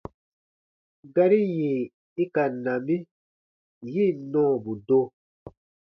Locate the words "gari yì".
1.13-1.71